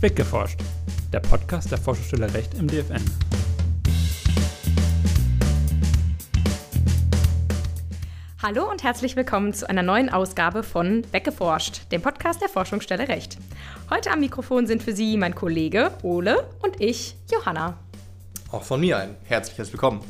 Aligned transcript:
Weggeforscht, 0.00 0.58
der 1.12 1.20
Podcast 1.20 1.70
der 1.70 1.76
Forschungsstelle 1.76 2.32
Recht 2.32 2.54
im 2.54 2.66
DFN. 2.66 3.04
Hallo 8.42 8.70
und 8.70 8.82
herzlich 8.82 9.14
willkommen 9.14 9.52
zu 9.52 9.68
einer 9.68 9.82
neuen 9.82 10.08
Ausgabe 10.08 10.62
von 10.62 11.02
Weggeforscht, 11.12 11.92
dem 11.92 12.00
Podcast 12.00 12.40
der 12.40 12.48
Forschungsstelle 12.48 13.08
Recht. 13.08 13.36
Heute 13.90 14.10
am 14.10 14.20
Mikrofon 14.20 14.66
sind 14.66 14.82
für 14.82 14.94
Sie 14.94 15.18
mein 15.18 15.34
Kollege 15.34 15.90
Ole 16.02 16.48
und 16.62 16.80
ich, 16.80 17.16
Johanna. 17.30 17.76
Auch 18.50 18.62
von 18.62 18.80
mir 18.80 18.96
ein 18.96 19.16
herzliches 19.24 19.70
Willkommen. 19.70 20.00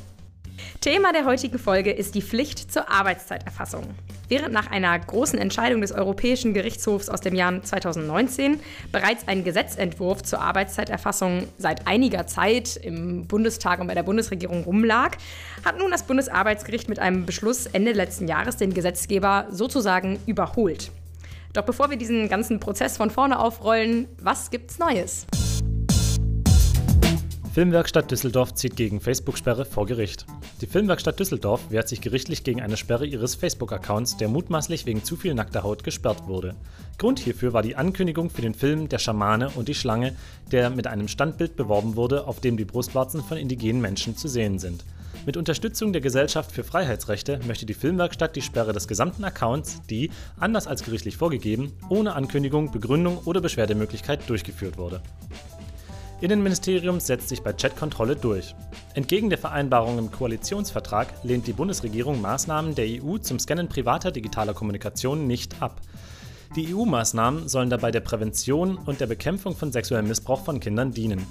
Thema 0.80 1.12
der 1.12 1.26
heutigen 1.26 1.58
Folge 1.58 1.90
ist 1.90 2.14
die 2.14 2.22
Pflicht 2.22 2.72
zur 2.72 2.90
Arbeitszeiterfassung. 2.90 3.84
Während 4.28 4.54
nach 4.54 4.70
einer 4.70 4.98
großen 4.98 5.38
Entscheidung 5.38 5.82
des 5.82 5.92
Europäischen 5.92 6.54
Gerichtshofs 6.54 7.10
aus 7.10 7.20
dem 7.20 7.34
Jahr 7.34 7.62
2019 7.62 8.58
bereits 8.90 9.28
ein 9.28 9.44
Gesetzentwurf 9.44 10.22
zur 10.22 10.40
Arbeitszeiterfassung 10.40 11.48
seit 11.58 11.86
einiger 11.86 12.26
Zeit 12.26 12.78
im 12.78 13.26
Bundestag 13.26 13.80
und 13.80 13.88
bei 13.88 13.94
der 13.94 14.04
Bundesregierung 14.04 14.64
rumlag, 14.64 15.18
hat 15.66 15.76
nun 15.76 15.90
das 15.90 16.04
Bundesarbeitsgericht 16.04 16.88
mit 16.88 16.98
einem 16.98 17.26
Beschluss 17.26 17.66
Ende 17.66 17.92
letzten 17.92 18.26
Jahres 18.26 18.56
den 18.56 18.72
Gesetzgeber 18.72 19.48
sozusagen 19.50 20.18
überholt. 20.24 20.92
Doch 21.52 21.64
bevor 21.64 21.90
wir 21.90 21.98
diesen 21.98 22.30
ganzen 22.30 22.58
Prozess 22.58 22.96
von 22.96 23.10
vorne 23.10 23.38
aufrollen, 23.38 24.08
was 24.18 24.50
gibt's 24.50 24.78
Neues? 24.78 25.26
Filmwerkstatt 27.52 28.08
Düsseldorf 28.08 28.54
zieht 28.54 28.76
gegen 28.76 29.00
Facebook-Sperre 29.00 29.64
vor 29.64 29.84
Gericht. 29.84 30.24
Die 30.60 30.68
Filmwerkstatt 30.68 31.18
Düsseldorf 31.18 31.68
wehrt 31.68 31.88
sich 31.88 32.00
gerichtlich 32.00 32.44
gegen 32.44 32.60
eine 32.62 32.76
Sperre 32.76 33.04
ihres 33.04 33.34
Facebook-Accounts, 33.34 34.18
der 34.18 34.28
mutmaßlich 34.28 34.86
wegen 34.86 35.02
zu 35.02 35.16
viel 35.16 35.34
nackter 35.34 35.64
Haut 35.64 35.82
gesperrt 35.82 36.28
wurde. 36.28 36.54
Grund 36.96 37.18
hierfür 37.18 37.52
war 37.52 37.62
die 37.62 37.74
Ankündigung 37.74 38.30
für 38.30 38.42
den 38.42 38.54
Film 38.54 38.88
Der 38.88 39.00
Schamane 39.00 39.50
und 39.50 39.66
die 39.66 39.74
Schlange, 39.74 40.14
der 40.52 40.70
mit 40.70 40.86
einem 40.86 41.08
Standbild 41.08 41.56
beworben 41.56 41.96
wurde, 41.96 42.28
auf 42.28 42.38
dem 42.38 42.56
die 42.56 42.64
Brustwarzen 42.64 43.20
von 43.20 43.36
indigenen 43.36 43.82
Menschen 43.82 44.16
zu 44.16 44.28
sehen 44.28 44.60
sind. 44.60 44.84
Mit 45.26 45.36
Unterstützung 45.36 45.92
der 45.92 46.00
Gesellschaft 46.00 46.52
für 46.52 46.62
Freiheitsrechte 46.62 47.40
möchte 47.48 47.66
die 47.66 47.74
Filmwerkstatt 47.74 48.36
die 48.36 48.42
Sperre 48.42 48.72
des 48.72 48.86
gesamten 48.86 49.24
Accounts, 49.24 49.82
die, 49.90 50.10
anders 50.38 50.68
als 50.68 50.84
gerichtlich 50.84 51.16
vorgegeben, 51.16 51.72
ohne 51.88 52.14
Ankündigung, 52.14 52.70
Begründung 52.70 53.18
oder 53.24 53.40
Beschwerdemöglichkeit 53.40 54.28
durchgeführt 54.28 54.78
wurde. 54.78 55.02
Innenministerium 56.22 57.00
setzt 57.00 57.30
sich 57.30 57.42
bei 57.42 57.54
Chatkontrolle 57.54 58.14
durch. 58.14 58.54
Entgegen 58.92 59.30
der 59.30 59.38
Vereinbarung 59.38 59.98
im 59.98 60.10
Koalitionsvertrag 60.10 61.08
lehnt 61.22 61.46
die 61.46 61.54
Bundesregierung 61.54 62.20
Maßnahmen 62.20 62.74
der 62.74 62.86
EU 63.02 63.16
zum 63.16 63.38
Scannen 63.38 63.68
privater 63.68 64.10
digitaler 64.12 64.52
Kommunikation 64.52 65.26
nicht 65.26 65.62
ab. 65.62 65.80
Die 66.56 66.74
EU-Maßnahmen 66.74 67.48
sollen 67.48 67.70
dabei 67.70 67.90
der 67.90 68.00
Prävention 68.00 68.76
und 68.76 69.00
der 69.00 69.06
Bekämpfung 69.06 69.56
von 69.56 69.72
sexuellem 69.72 70.08
Missbrauch 70.08 70.44
von 70.44 70.60
Kindern 70.60 70.92
dienen. 70.92 71.24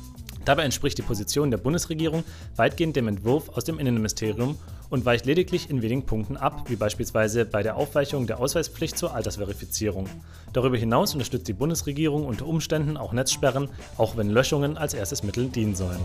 Dabei 0.50 0.64
entspricht 0.64 0.98
die 0.98 1.04
Position 1.04 1.52
der 1.52 1.60
Bundesregierung 1.60 2.24
weitgehend 2.56 2.96
dem 2.96 3.08
Entwurf 3.08 3.50
aus 3.50 3.66
dem 3.66 3.78
Innenministerium 3.78 4.58
und 4.90 5.06
weicht 5.06 5.28
lediglich 5.28 5.70
in 5.70 5.84
wenigen 5.84 6.08
Punkten 6.08 6.38
ab, 6.38 6.68
wie 6.72 6.76
beispielsweise 6.76 7.46
bei 7.46 7.62
der 7.62 7.76
Aufweichung 7.76 8.26
der 8.26 8.40
Ausweispflicht 8.40 8.98
zur 8.98 9.14
Altersverifizierung. 9.14 10.10
Darüber 10.52 10.76
hinaus 10.76 11.14
unterstützt 11.14 11.48
die 11.48 11.54
Bundesregierung 11.54 12.26
unter 12.26 12.48
Umständen 12.48 12.98
auch 12.98 13.14
Netzsperren, 13.14 13.70
auch 14.00 14.18
wenn 14.18 14.32
Löschungen 14.32 14.76
als 14.76 14.96
erstes 14.96 15.22
Mittel 15.22 15.50
dienen 15.50 15.76
sollen. 15.76 16.00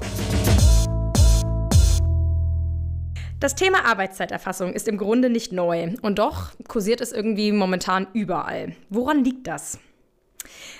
Das 3.41 3.55
Thema 3.55 3.87
Arbeitszeiterfassung 3.87 4.75
ist 4.75 4.89
im 4.89 4.99
Grunde 4.99 5.31
nicht 5.31 5.53
neu 5.53 5.95
und 6.03 6.19
doch 6.19 6.53
kursiert 6.69 7.01
es 7.01 7.13
irgendwie 7.13 7.51
momentan 7.51 8.09
überall. 8.13 8.77
Woran 8.91 9.25
liegt 9.25 9.47
das? 9.47 9.79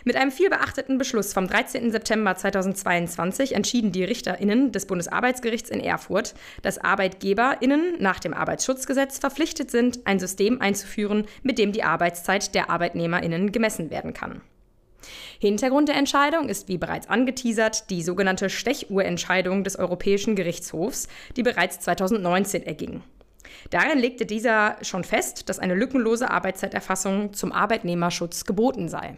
Mit 0.05 0.17
einem 0.17 0.31
vielbeachteten 0.31 0.99
Beschluss 0.99 1.33
vom 1.33 1.47
13. 1.47 1.91
September 1.91 2.37
2022 2.37 3.55
entschieden 3.55 3.93
die 3.93 4.05
RichterInnen 4.05 4.73
des 4.73 4.87
Bundesarbeitsgerichts 4.87 5.71
in 5.71 5.81
Erfurt, 5.81 6.35
dass 6.63 6.79
ArbeitgeberInnen 6.79 7.97
nach 7.99 8.21
dem 8.21 8.35
Arbeitsschutzgesetz 8.35 9.19
verpflichtet 9.19 9.71
sind, 9.71 10.07
ein 10.07 10.19
System 10.19 10.61
einzuführen, 10.61 11.27
mit 11.43 11.59
dem 11.59 11.73
die 11.73 11.83
Arbeitszeit 11.83 12.55
der 12.55 12.71
ArbeitnehmerInnen 12.71 13.53
gemessen 13.53 13.91
werden 13.91 14.13
kann. 14.13 14.41
Hintergrund 15.39 15.89
der 15.89 15.97
Entscheidung 15.97 16.49
ist, 16.49 16.69
wie 16.69 16.79
bereits 16.79 17.09
angeteasert, 17.09 17.91
die 17.91 18.03
sogenannte 18.03 18.49
Stechuhrentscheidung 18.49 19.65
des 19.65 19.77
Europäischen 19.77 20.37
Gerichtshofs, 20.37 21.09
die 21.37 21.43
bereits 21.43 21.81
2019 21.81 22.65
erging. 22.65 23.03
Darin 23.71 23.99
legte 23.99 24.27
dieser 24.27 24.77
schon 24.83 25.05
fest, 25.05 25.49
dass 25.49 25.59
eine 25.59 25.75
lückenlose 25.75 26.31
Arbeitszeiterfassung 26.31 27.33
zum 27.33 27.53
Arbeitnehmerschutz 27.53 28.45
geboten 28.45 28.89
sei. 28.89 29.17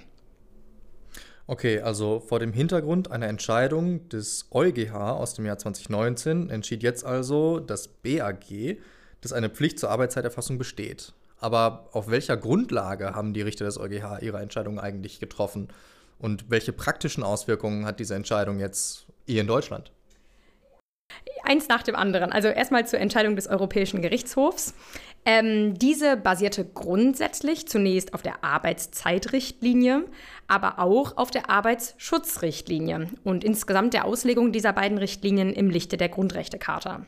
Okay, 1.49 1.81
also 1.81 2.19
vor 2.19 2.41
dem 2.41 2.53
Hintergrund 2.53 3.13
einer 3.13 3.29
Entscheidung 3.29 4.09
des 4.09 4.47
EuGH 4.51 4.95
aus 4.95 5.35
dem 5.35 5.47
Jahr 5.47 5.59
2019 5.59 6.51
entschied 6.51 6.83
jetzt 6.83 7.05
also 7.05 7.61
das 7.61 7.87
BAG, 7.87 8.79
dass 9.21 9.33
eine 9.33 9.49
Pflicht 9.49 9.79
zur 9.79 9.91
Arbeitszeiterfassung 9.91 10.59
besteht. 10.59 11.13
Aber 11.39 11.89
auf 11.93 12.11
welcher 12.11 12.37
Grundlage 12.37 13.15
haben 13.15 13.33
die 13.33 13.43
Richter 13.43 13.65
des 13.65 13.79
EuGH 13.79 14.23
ihre 14.23 14.39
Entscheidung 14.39 14.81
eigentlich 14.81 15.21
getroffen? 15.21 15.69
Und 16.19 16.51
welche 16.51 16.73
praktischen 16.73 17.23
Auswirkungen 17.23 17.85
hat 17.85 18.01
diese 18.01 18.17
Entscheidung 18.17 18.59
jetzt 18.59 19.07
hier 19.27 19.43
in 19.43 19.47
Deutschland? 19.47 19.93
Eins 21.47 21.69
nach 21.69 21.83
dem 21.83 21.95
anderen. 21.95 22.33
Also 22.33 22.49
erstmal 22.49 22.87
zur 22.87 22.99
Entscheidung 22.99 23.37
des 23.37 23.47
Europäischen 23.47 24.03
Gerichtshofs. 24.03 24.75
Ähm, 25.25 25.75
diese 25.75 26.17
basierte 26.17 26.65
grundsätzlich 26.65 27.67
zunächst 27.67 28.15
auf 28.15 28.23
der 28.23 28.45
Arbeitszeitrichtlinie, 28.45 30.05
aber 30.47 30.79
auch 30.79 31.17
auf 31.17 31.31
der 31.31 31.51
Arbeitsschutzrichtlinie 31.51 33.09
und 33.25 33.43
insgesamt 33.43 33.95
der 33.95 34.05
Auslegung 34.05 34.53
dieser 34.53 34.73
beiden 34.73 34.99
Richtlinien 34.99 35.53
im 35.53 35.71
Lichte 35.71 35.97
der 35.97 36.09
Grundrechtecharta. 36.09 37.07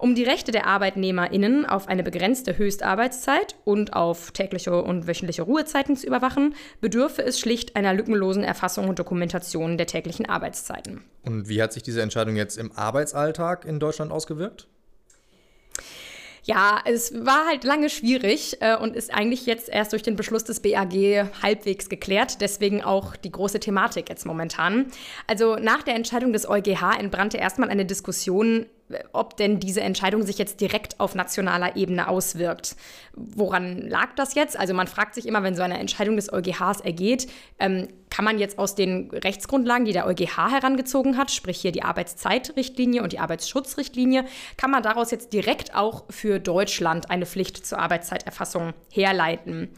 Um 0.00 0.14
die 0.14 0.24
Rechte 0.24 0.50
der 0.50 0.66
ArbeitnehmerInnen 0.66 1.66
auf 1.66 1.86
eine 1.86 2.02
begrenzte 2.02 2.56
Höchstarbeitszeit 2.56 3.56
und 3.66 3.92
auf 3.92 4.30
tägliche 4.30 4.82
und 4.82 5.06
wöchentliche 5.06 5.42
Ruhezeiten 5.42 5.94
zu 5.94 6.06
überwachen, 6.06 6.54
bedürfe 6.80 7.22
es 7.22 7.38
schlicht 7.38 7.76
einer 7.76 7.92
lückenlosen 7.92 8.42
Erfassung 8.42 8.88
und 8.88 8.98
Dokumentation 8.98 9.76
der 9.76 9.86
täglichen 9.86 10.26
Arbeitszeiten. 10.26 11.02
Und 11.22 11.50
wie 11.50 11.60
hat 11.60 11.74
sich 11.74 11.82
diese 11.82 12.00
Entscheidung 12.00 12.34
jetzt 12.34 12.56
im 12.56 12.72
Arbeitsalltag 12.72 13.66
in 13.66 13.78
Deutschland 13.78 14.10
ausgewirkt? 14.10 14.68
Ja, 16.42 16.80
es 16.84 17.12
war 17.24 17.46
halt 17.46 17.64
lange 17.64 17.90
schwierig 17.90 18.56
äh, 18.60 18.76
und 18.76 18.96
ist 18.96 19.12
eigentlich 19.12 19.46
jetzt 19.46 19.68
erst 19.68 19.92
durch 19.92 20.02
den 20.02 20.16
Beschluss 20.16 20.44
des 20.44 20.60
BAG 20.60 20.94
halbwegs 21.42 21.88
geklärt. 21.88 22.40
Deswegen 22.40 22.82
auch 22.82 23.16
die 23.16 23.30
große 23.30 23.60
Thematik 23.60 24.08
jetzt 24.08 24.26
momentan. 24.26 24.86
Also 25.26 25.56
nach 25.56 25.82
der 25.82 25.94
Entscheidung 25.94 26.32
des 26.32 26.48
EuGH 26.48 26.98
entbrannte 26.98 27.36
erstmal 27.36 27.68
eine 27.68 27.84
Diskussion 27.84 28.66
ob 29.12 29.36
denn 29.36 29.60
diese 29.60 29.80
Entscheidung 29.80 30.22
sich 30.22 30.38
jetzt 30.38 30.60
direkt 30.60 30.98
auf 30.98 31.14
nationaler 31.14 31.76
Ebene 31.76 32.08
auswirkt. 32.08 32.76
Woran 33.14 33.88
lag 33.88 34.14
das 34.16 34.34
jetzt? 34.34 34.58
Also 34.58 34.74
man 34.74 34.86
fragt 34.86 35.14
sich 35.14 35.26
immer, 35.26 35.42
wenn 35.42 35.54
so 35.54 35.62
eine 35.62 35.78
Entscheidung 35.78 36.16
des 36.16 36.32
EuGHs 36.32 36.80
ergeht, 36.80 37.30
ähm, 37.58 37.88
kann 38.10 38.24
man 38.24 38.38
jetzt 38.38 38.58
aus 38.58 38.74
den 38.74 39.10
Rechtsgrundlagen, 39.10 39.84
die 39.84 39.92
der 39.92 40.06
EuGH 40.06 40.50
herangezogen 40.50 41.16
hat, 41.16 41.30
sprich 41.30 41.60
hier 41.60 41.72
die 41.72 41.82
Arbeitszeitrichtlinie 41.82 43.02
und 43.02 43.12
die 43.12 43.20
Arbeitsschutzrichtlinie, 43.20 44.24
kann 44.56 44.70
man 44.70 44.82
daraus 44.82 45.10
jetzt 45.10 45.32
direkt 45.32 45.74
auch 45.74 46.04
für 46.10 46.40
Deutschland 46.40 47.10
eine 47.10 47.24
Pflicht 47.24 47.64
zur 47.64 47.78
Arbeitszeiterfassung 47.78 48.74
herleiten. 48.92 49.70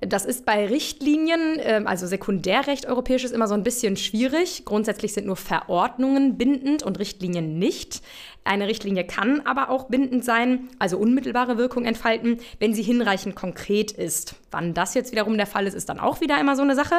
Das 0.00 0.24
ist 0.24 0.44
bei 0.44 0.66
Richtlinien, 0.66 1.58
ähm, 1.60 1.86
also 1.86 2.06
Sekundärrecht 2.06 2.86
europäisches, 2.86 3.30
immer 3.30 3.48
so 3.48 3.54
ein 3.54 3.62
bisschen 3.62 3.96
schwierig. 3.96 4.64
Grundsätzlich 4.64 5.12
sind 5.12 5.26
nur 5.26 5.36
Verordnungen 5.36 6.36
bindend 6.36 6.82
und 6.82 6.98
Richtlinien 6.98 7.58
nicht. 7.58 8.02
Eine 8.46 8.68
Richtlinie 8.68 9.04
kann 9.04 9.40
aber 9.46 9.70
auch 9.70 9.84
bindend 9.84 10.22
sein, 10.22 10.68
also 10.78 10.98
unmittelbare 10.98 11.56
Wirkung 11.56 11.86
entfalten, 11.86 12.38
wenn 12.58 12.74
sie 12.74 12.82
hinreichend 12.82 13.34
konkret 13.34 13.90
ist. 13.90 14.34
Wann 14.50 14.74
das 14.74 14.92
jetzt 14.92 15.12
wiederum 15.12 15.38
der 15.38 15.46
Fall 15.46 15.66
ist, 15.66 15.72
ist 15.72 15.88
dann 15.88 15.98
auch 15.98 16.20
wieder 16.20 16.38
immer 16.38 16.54
so 16.54 16.62
eine 16.62 16.74
Sache. 16.74 16.96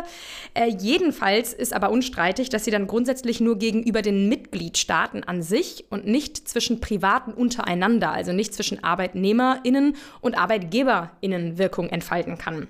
Äh, 0.55 0.69
jedenfalls 0.79 1.53
ist 1.53 1.73
aber 1.73 1.91
unstreitig, 1.91 2.49
dass 2.49 2.65
sie 2.65 2.71
dann 2.71 2.87
grundsätzlich 2.87 3.41
nur 3.41 3.59
gegenüber 3.59 4.01
den 4.01 4.27
Mitgliedstaaten 4.27 5.23
an 5.23 5.43
sich 5.43 5.85
und 5.91 6.07
nicht 6.07 6.49
zwischen 6.49 6.81
Privaten 6.81 7.31
untereinander, 7.31 8.11
also 8.11 8.33
nicht 8.33 8.55
zwischen 8.55 8.83
ArbeitnehmerInnen 8.83 9.95
und 10.21 10.37
ArbeitgeberInnen 10.37 11.59
Wirkung 11.59 11.89
entfalten 11.89 12.39
kann. 12.39 12.67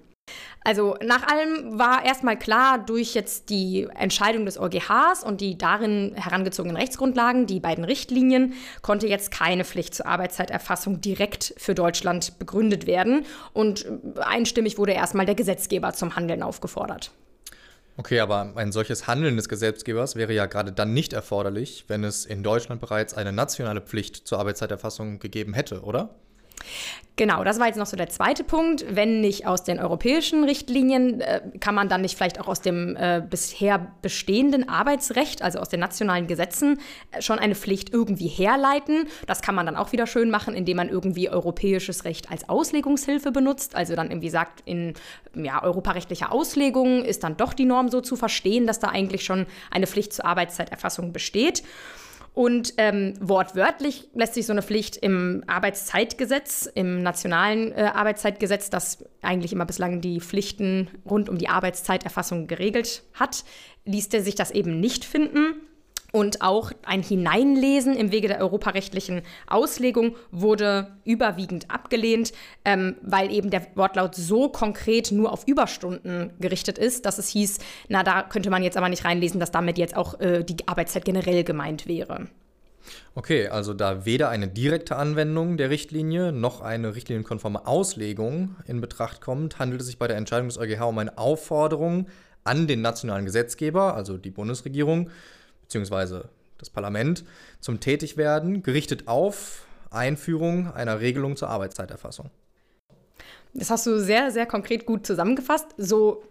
Also 0.66 0.98
nach 1.06 1.28
allem 1.28 1.78
war 1.78 2.04
erstmal 2.04 2.40
klar, 2.40 2.84
durch 2.84 3.14
jetzt 3.14 3.52
die 3.52 3.88
Entscheidung 3.96 4.48
des 4.48 4.58
EuGHs 4.58 5.24
und 5.24 5.40
die 5.40 5.60
darin 5.60 6.16
herangezogenen 6.16 6.76
Rechtsgrundlagen, 6.76 7.46
die 7.46 7.60
beiden 7.60 7.84
Richtlinien, 7.84 8.54
konnte 8.82 9.06
jetzt 9.06 9.30
keine 9.30 9.64
Pflicht 9.64 9.94
zur 9.94 10.08
Arbeitszeiterfassung 10.08 11.02
direkt 11.02 11.54
für 11.58 11.76
Deutschland 11.76 12.40
begründet 12.40 12.88
werden. 12.88 13.28
Und 13.54 13.86
einstimmig 14.20 14.80
wurde 14.80 14.94
erstmal 14.94 15.28
der 15.28 15.36
Gesetzgeber 15.36 15.94
zum 15.94 16.16
Handeln 16.16 16.42
aufgefordert. 16.42 17.12
Okay, 17.98 18.20
aber 18.20 18.54
ein 18.56 18.72
solches 18.72 19.06
Handeln 19.06 19.36
des 19.36 19.48
Gesetzgebers 19.48 20.16
wäre 20.16 20.34
ja 20.34 20.48
gerade 20.48 20.72
dann 20.72 20.96
nicht 20.96 21.14
erforderlich, 21.14 21.86
wenn 21.88 22.04
es 22.04 22.26
in 22.26 22.42
Deutschland 22.42 22.82
bereits 22.82 23.14
eine 23.14 23.32
nationale 23.32 23.82
Pflicht 23.82 24.28
zur 24.28 24.40
Arbeitszeiterfassung 24.40 25.20
gegeben 25.20 25.54
hätte, 25.54 25.82
oder? 25.84 26.16
Genau, 27.18 27.46
das 27.46 27.60
war 27.60 27.68
jetzt 27.68 27.78
noch 27.78 27.86
so 27.86 27.96
der 27.96 28.10
zweite 28.10 28.44
Punkt. 28.44 28.86
Wenn 28.90 29.22
nicht 29.22 29.48
aus 29.48 29.64
den 29.64 29.80
europäischen 29.80 30.44
Richtlinien, 30.44 31.22
äh, 31.22 31.42
kann 31.62 31.74
man 31.74 31.88
dann 31.88 32.02
nicht 32.02 32.18
vielleicht 32.18 32.42
auch 32.42 32.50
aus 32.50 32.60
dem 32.60 32.98
äh, 32.98 33.24
bisher 33.28 33.94
bestehenden 34.02 34.68
Arbeitsrecht, 34.68 35.42
also 35.42 35.60
aus 35.60 35.70
den 35.70 35.80
nationalen 35.80 36.28
Gesetzen, 36.28 36.78
äh, 37.12 37.22
schon 37.22 37.40
eine 37.40 37.56
Pflicht 37.56 37.94
irgendwie 37.94 38.28
herleiten. 38.28 39.08
Das 39.28 39.42
kann 39.42 39.56
man 39.56 39.66
dann 39.66 39.78
auch 39.78 39.94
wieder 39.94 40.08
schön 40.08 40.30
machen, 40.30 40.56
indem 40.56 40.76
man 40.76 40.90
irgendwie 40.90 41.30
europäisches 41.30 42.04
Recht 42.04 42.30
als 42.32 42.50
Auslegungshilfe 42.50 43.32
benutzt. 43.32 43.76
Also 43.76 43.96
dann 43.96 44.12
irgendwie 44.12 44.30
sagt, 44.30 44.62
in 44.66 44.94
ja, 45.36 45.64
europarechtlicher 45.64 46.34
Auslegung 46.34 47.06
ist 47.06 47.24
dann 47.24 47.38
doch 47.38 47.54
die 47.54 47.66
Norm 47.66 47.88
so 47.88 48.02
zu 48.02 48.18
verstehen, 48.18 48.68
dass 48.68 48.80
da 48.80 48.90
eigentlich 48.90 49.24
schon 49.24 49.46
eine 49.72 49.88
Pflicht 49.88 50.12
zur 50.12 50.26
Arbeitszeiterfassung 50.26 51.14
besteht. 51.14 51.64
Und 52.36 52.74
ähm, 52.76 53.14
wortwörtlich 53.22 54.10
lässt 54.14 54.34
sich 54.34 54.46
so 54.46 54.52
eine 54.52 54.62
Pflicht 54.62 54.98
im 54.98 55.46
Arbeitszeitgesetz, 55.48 56.70
im 56.76 57.02
nationalen 57.02 57.72
äh, 57.72 57.90
Arbeitszeitgesetz, 57.94 58.70
das 58.70 59.06
eigentlich 59.22 59.54
immer 59.54 59.66
bislang 59.66 60.02
die 60.02 60.20
Pflichten 60.20 60.90
rund 61.10 61.30
um 61.30 61.38
die 61.38 61.48
Arbeitszeiterfassung 61.48 62.48
geregelt 62.48 63.04
hat, 63.14 63.46
liest 63.86 64.14
er 64.14 64.22
sich 64.22 64.36
das 64.36 64.52
eben 64.52 64.82
nicht 64.82 65.06
finden. 65.06 65.62
Und 66.16 66.42
auch 66.42 66.72
ein 66.86 67.04
Hineinlesen 67.04 67.94
im 67.94 68.10
Wege 68.10 68.30
der 68.30 68.40
europarechtlichen 68.40 69.22
Auslegung 69.48 70.16
wurde 70.32 70.96
überwiegend 71.04 71.70
abgelehnt, 71.70 72.32
ähm, 72.64 72.96
weil 73.02 73.34
eben 73.34 73.50
der 73.50 73.68
Wortlaut 73.76 74.16
so 74.16 74.48
konkret 74.48 75.12
nur 75.12 75.34
auf 75.34 75.46
Überstunden 75.46 76.32
gerichtet 76.40 76.78
ist, 76.78 77.06
dass 77.06 77.18
es 77.18 77.28
hieß, 77.28 77.60
na, 77.90 78.02
da 78.02 78.22
könnte 78.22 78.50
man 78.50 78.64
jetzt 78.64 78.78
aber 78.78 78.88
nicht 78.88 79.04
reinlesen, 79.04 79.42
dass 79.42 79.52
damit 79.52 79.78
jetzt 79.78 79.98
auch 79.98 80.18
äh, 80.22 80.46
die 80.46 80.66
Arbeitszeit 80.70 81.04
generell 81.04 81.44
gemeint 81.44 81.86
wäre. 81.86 82.28
Okay, 83.14 83.50
also 83.50 83.74
da 83.74 84.06
weder 84.06 84.30
eine 84.30 84.48
direkte 84.48 84.96
Anwendung 84.96 85.58
der 85.58 85.70
Richtlinie 85.70 86.32
noch 86.32 86.62
eine 86.62 86.96
richtlinienkonforme 86.96 87.68
Auslegung 87.68 88.56
in 88.66 88.80
Betracht 88.80 89.20
kommt, 89.20 89.60
handelt 89.60 89.82
es 89.82 89.88
sich 89.88 90.00
bei 90.00 90.08
der 90.08 90.16
Entscheidung 90.16 90.48
des 90.48 90.58
EuGH 90.58 90.88
um 90.88 90.98
eine 90.98 91.18
Aufforderung 91.18 92.08
an 92.46 92.68
den 92.68 92.82
nationalen 92.82 93.26
Gesetzgeber, 93.26 93.96
also 93.96 94.18
die 94.18 94.32
Bundesregierung, 94.32 95.10
beziehungsweise 95.66 96.30
das 96.58 96.70
Parlament 96.70 97.26
zum 97.60 97.80
Tätigwerden 97.80 98.64
gerichtet 98.64 99.08
auf 99.08 99.66
Einführung 99.92 100.72
einer 100.74 101.00
Regelung 101.00 101.36
zur 101.36 101.50
Arbeitszeiterfassung. 101.50 102.30
Das 103.58 103.70
hast 103.72 103.88
du 103.88 103.98
sehr, 104.02 104.32
sehr 104.32 104.46
konkret 104.46 104.86
gut 104.86 105.08
zusammengefasst. 105.08 105.68
So, 105.78 106.24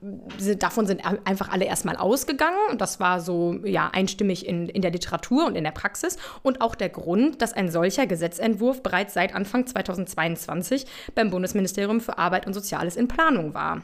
davon 0.58 0.86
sind 0.86 1.00
einfach 1.24 1.48
alle 1.48 1.64
erstmal 1.64 1.96
ausgegangen. 1.96 2.76
Das 2.76 3.00
war 3.00 3.18
so 3.18 3.54
ja, 3.64 3.88
einstimmig 3.94 4.46
in, 4.46 4.68
in 4.68 4.82
der 4.82 4.90
Literatur 4.90 5.46
und 5.46 5.56
in 5.56 5.64
der 5.64 5.70
Praxis. 5.70 6.18
Und 6.42 6.60
auch 6.60 6.74
der 6.74 6.90
Grund, 6.90 7.40
dass 7.40 7.54
ein 7.54 7.70
solcher 7.70 8.06
Gesetzentwurf 8.06 8.82
bereits 8.82 9.14
seit 9.14 9.34
Anfang 9.34 9.66
2022 9.66 10.84
beim 11.14 11.30
Bundesministerium 11.30 12.02
für 12.02 12.18
Arbeit 12.18 12.46
und 12.46 12.52
Soziales 12.52 12.94
in 12.94 13.08
Planung 13.08 13.54
war. 13.54 13.82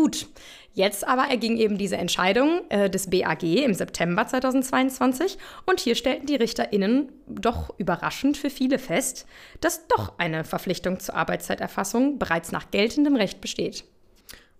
Gut, 0.00 0.28
Jetzt 0.78 1.04
aber 1.08 1.24
erging 1.24 1.56
eben 1.56 1.76
diese 1.76 1.96
Entscheidung 1.96 2.60
äh, 2.68 2.88
des 2.88 3.10
BAG 3.10 3.42
im 3.42 3.74
September 3.74 4.28
2022 4.28 5.36
und 5.66 5.80
hier 5.80 5.96
stellten 5.96 6.26
die 6.26 6.36
RichterInnen 6.36 7.08
doch 7.26 7.76
überraschend 7.78 8.36
für 8.36 8.48
viele 8.48 8.78
fest, 8.78 9.26
dass 9.60 9.88
doch 9.88 10.20
eine 10.20 10.44
Verpflichtung 10.44 11.00
zur 11.00 11.16
Arbeitszeiterfassung 11.16 12.20
bereits 12.20 12.52
nach 12.52 12.70
geltendem 12.70 13.16
Recht 13.16 13.40
besteht. 13.40 13.82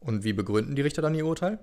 Und 0.00 0.24
wie 0.24 0.32
begründen 0.32 0.74
die 0.74 0.82
Richter 0.82 1.02
dann 1.02 1.14
ihr 1.14 1.24
Urteil? 1.24 1.60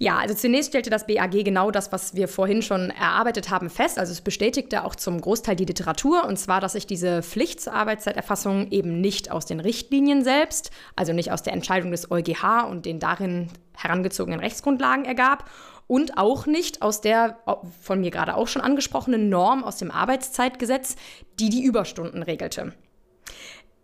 Ja, 0.00 0.18
also 0.18 0.32
zunächst 0.34 0.70
stellte 0.70 0.90
das 0.90 1.08
BAG 1.08 1.32
genau 1.44 1.72
das, 1.72 1.90
was 1.90 2.14
wir 2.14 2.28
vorhin 2.28 2.62
schon 2.62 2.90
erarbeitet 2.90 3.50
haben, 3.50 3.68
fest. 3.68 3.98
Also 3.98 4.12
es 4.12 4.20
bestätigte 4.20 4.84
auch 4.84 4.94
zum 4.94 5.20
Großteil 5.20 5.56
die 5.56 5.64
Literatur, 5.64 6.24
und 6.24 6.38
zwar, 6.38 6.60
dass 6.60 6.74
sich 6.74 6.86
diese 6.86 7.20
Pflicht 7.22 7.60
zur 7.60 7.74
Arbeitszeiterfassung 7.74 8.70
eben 8.70 9.00
nicht 9.00 9.32
aus 9.32 9.44
den 9.44 9.58
Richtlinien 9.58 10.22
selbst, 10.22 10.70
also 10.94 11.12
nicht 11.12 11.32
aus 11.32 11.42
der 11.42 11.52
Entscheidung 11.52 11.90
des 11.90 12.12
EuGH 12.12 12.68
und 12.70 12.86
den 12.86 13.00
darin 13.00 13.48
herangezogenen 13.74 14.38
Rechtsgrundlagen 14.38 15.04
ergab 15.04 15.50
und 15.88 16.16
auch 16.16 16.46
nicht 16.46 16.80
aus 16.80 17.00
der 17.00 17.38
von 17.82 18.00
mir 18.00 18.12
gerade 18.12 18.36
auch 18.36 18.46
schon 18.46 18.62
angesprochenen 18.62 19.28
Norm 19.28 19.64
aus 19.64 19.78
dem 19.78 19.90
Arbeitszeitgesetz, 19.90 20.94
die 21.40 21.48
die 21.48 21.64
Überstunden 21.64 22.22
regelte. 22.22 22.72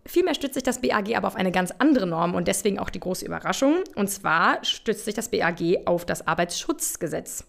Vielmehr 0.07 0.35
stützt 0.35 0.55
sich 0.55 0.63
das 0.63 0.81
BAG 0.81 1.17
aber 1.17 1.29
auf 1.29 1.37
eine 1.37 1.51
ganz 1.51 1.73
andere 1.79 2.07
Norm 2.07 2.35
und 2.35 2.47
deswegen 2.47 2.79
auch 2.79 2.91
die 2.91 3.01
große 3.01 3.25
Überraschung. 3.25 3.77
Und 3.95 4.09
zwar 4.09 4.63
stützt 4.63 5.07
sich 5.07 5.15
das 5.15 5.31
BAG 5.31 5.87
auf 5.87 6.05
das 6.05 6.27
Arbeitsschutzgesetz. 6.27 7.45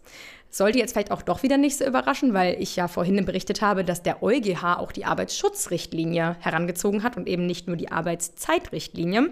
Sollte 0.49 0.79
jetzt 0.79 0.93
vielleicht 0.93 1.11
auch 1.11 1.21
doch 1.21 1.43
wieder 1.43 1.57
nicht 1.57 1.77
so 1.77 1.85
überraschen, 1.85 2.33
weil 2.33 2.55
ich 2.61 2.77
ja 2.77 2.87
vorhin 2.87 3.25
berichtet 3.25 3.61
habe, 3.61 3.83
dass 3.83 4.03
der 4.03 4.23
EuGH 4.23 4.77
auch 4.77 4.93
die 4.93 5.03
Arbeitsschutzrichtlinie 5.03 6.37
herangezogen 6.39 7.03
hat 7.03 7.17
und 7.17 7.27
eben 7.27 7.45
nicht 7.45 7.67
nur 7.67 7.75
die 7.75 7.91
Arbeitszeitrichtlinie. 7.91 9.31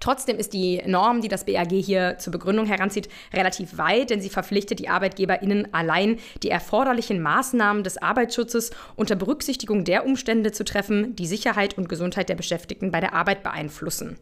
Trotzdem 0.00 0.38
ist 0.38 0.52
die 0.52 0.82
Norm, 0.86 1.20
die 1.20 1.28
das 1.28 1.44
BAG 1.44 1.70
hier 1.70 2.18
zur 2.18 2.32
Begründung 2.32 2.66
heranzieht, 2.66 3.08
relativ 3.32 3.78
weit, 3.78 4.10
denn 4.10 4.20
sie 4.20 4.28
verpflichtet 4.28 4.78
die 4.78 4.88
ArbeitgeberInnen 4.88 5.72
allein, 5.72 6.18
die 6.42 6.50
erforderlichen 6.50 7.20
Maßnahmen 7.20 7.82
des 7.82 7.98
Arbeitsschutzes 7.98 8.70
unter 8.96 9.16
Berücksichtigung 9.16 9.84
der 9.84 10.06
Umstände 10.06 10.52
zu 10.52 10.64
treffen, 10.64 11.16
die 11.16 11.26
Sicherheit 11.26 11.78
und 11.78 11.88
Gesundheit 11.88 12.28
der 12.28 12.34
Beschäftigten 12.34 12.90
bei 12.90 13.00
der 13.00 13.14
Arbeit 13.14 13.42
beeinflussen. 13.42 14.18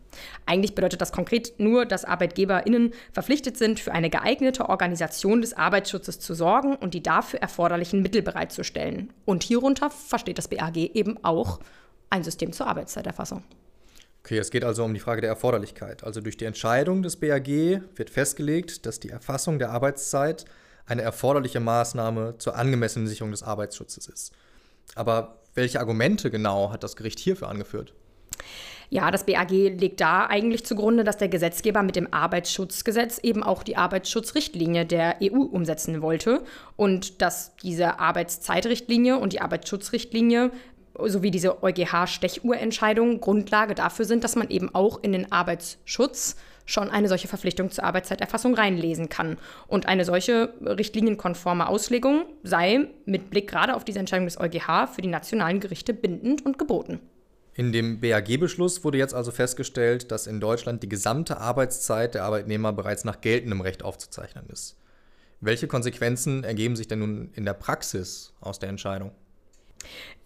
Eigentlich 0.46 0.75
bedeutet 0.75 1.00
das 1.00 1.12
konkret 1.12 1.55
nur, 1.58 1.87
dass 1.87 2.05
ArbeitgeberInnen 2.05 2.93
verpflichtet 3.12 3.56
sind, 3.56 3.81
für 3.81 3.93
eine 3.93 4.11
geeignete 4.11 4.69
Organisation 4.69 5.41
des 5.41 5.55
Arbeitsschutzes 5.55 6.20
zu 6.20 6.35
sorgen 6.35 6.76
und 6.76 6.94
die 6.94 7.02
dafür 7.02 7.41
erforderlichen 7.41 8.02
Mittel 8.02 8.23
bereitzustellen. 8.23 9.12
Und 9.25 9.43
hierunter 9.43 9.91
versteht 9.91 10.38
das 10.38 10.49
BAG 10.49 10.76
eben 10.76 11.23
auch 11.25 11.61
ein 12.11 12.25
System 12.25 12.52
zur 12.52 12.67
Arbeitszeiterfassung. 12.67 13.43
Okay, 14.25 14.38
es 14.38 14.50
geht 14.50 14.65
also 14.65 14.85
um 14.85 14.94
die 14.94 15.00
Frage 15.00 15.21
der 15.21 15.29
Erforderlichkeit. 15.29 16.03
Also 16.03 16.23
durch 16.23 16.38
die 16.38 16.47
Entscheidung 16.47 17.03
des 17.03 17.17
BAG 17.17 17.47
wird 17.47 18.09
festgelegt, 18.09 18.87
dass 18.87 18.99
die 18.99 19.11
Erfassung 19.11 19.59
der 19.59 19.71
Arbeitszeit 19.71 20.47
eine 20.87 21.03
erforderliche 21.03 21.61
Maßnahme 21.61 22.37
zur 22.38 22.56
angemessenen 22.56 23.06
Sicherung 23.06 23.32
des 23.32 23.43
Arbeitsschutzes 23.43 24.06
ist. 24.09 24.32
Aber 24.94 25.43
welche 25.55 25.79
Argumente 25.79 26.31
genau 26.31 26.71
hat 26.71 26.82
das 26.82 26.97
Gericht 26.97 27.19
hierfür 27.19 27.50
angeführt? 27.50 27.93
Ja, 28.88 29.11
das 29.11 29.26
BAG 29.26 29.50
legt 29.50 30.00
da 30.00 30.27
eigentlich 30.27 30.65
zugrunde, 30.65 31.05
dass 31.05 31.17
der 31.17 31.29
Gesetzgeber 31.29 31.82
mit 31.82 31.97
dem 31.97 32.12
Arbeitsschutzgesetz 32.12 33.19
eben 33.19 33.43
auch 33.43 33.62
die 33.62 33.77
Arbeitsschutzrichtlinie 33.77 34.87
der 34.87 35.17
EU 35.23 35.41
umsetzen 35.41 36.00
wollte 36.00 36.44
und 36.77 37.20
dass 37.20 37.56
diese 37.56 37.99
Arbeitszeitrichtlinie 37.99 39.19
und 39.19 39.32
die 39.32 39.41
Arbeitsschutzrichtlinie 39.41 40.50
sowie 40.99 41.31
diese 41.31 41.62
EuGH-Stechuhrentscheidung 41.62 43.20
Grundlage 43.20 43.75
dafür 43.75 44.05
sind, 44.05 44.25
dass 44.25 44.37
man 44.37 44.50
eben 44.50 44.75
auch 44.75 45.02
in 45.02 45.12
den 45.12 45.32
Arbeitsschutz 45.32 46.36
schon 46.67 46.91
eine 46.91 47.08
solche 47.08 47.29
Verpflichtung 47.29 47.70
zur 47.70 47.84
Arbeitszeiterfassung 47.84 48.55
reinlesen 48.55 49.08
kann. 49.08 49.36
Und 49.67 49.86
eine 49.86 50.05
solche 50.05 50.55
richtlinienkonforme 50.63 51.69
Auslegung 51.69 52.24
sei 52.43 52.86
mit 53.05 53.31
Blick 53.31 53.48
gerade 53.48 53.74
auf 53.74 53.84
diese 53.84 53.98
Entscheidung 53.98 54.27
des 54.27 54.41
EuGH 54.41 54.89
für 54.94 55.03
die 55.03 55.08
nationalen 55.08 55.60
Gerichte 55.60 55.93
bindend 55.93 56.44
und 56.46 56.58
geboten. 56.58 57.01
In 57.56 57.72
dem 57.72 58.01
BAG-Beschluss 58.01 58.82
wurde 58.82 58.98
jetzt 58.98 59.15
also 59.15 59.31
festgestellt, 59.31 60.10
dass 60.10 60.27
in 60.27 60.41
Deutschland 60.41 60.82
die 60.82 60.89
gesamte 60.89 61.39
Arbeitszeit 61.39 62.15
der 62.15 62.24
Arbeitnehmer 62.24 62.72
bereits 62.72 63.05
nach 63.05 63.20
geltendem 63.20 63.60
Recht 63.60 63.84
aufzuzeichnen 63.84 64.46
ist. 64.48 64.77
Welche 65.41 65.69
Konsequenzen 65.69 66.43
ergeben 66.43 66.74
sich 66.74 66.89
denn 66.89 67.01
nun 67.01 67.31
in 67.34 67.44
der 67.44 67.53
Praxis 67.53 68.32
aus 68.41 68.58
der 68.58 68.70
Entscheidung? 68.70 69.13